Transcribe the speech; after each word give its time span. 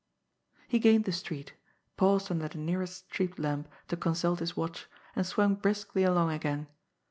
He 0.67 0.79
gained 0.79 1.03
the 1.05 1.11
street, 1.11 1.53
paused 1.95 2.31
under 2.31 2.47
the 2.47 2.57
nearest 2.57 3.05
street 3.05 3.37
lamp 3.37 3.69
to 3.89 3.95
consult 3.95 4.39
his 4.39 4.57
watch, 4.57 4.87
and 5.15 5.27
swung 5.27 5.53
briskly 5.53 6.01
along 6.03 6.31
again. 6.31 6.65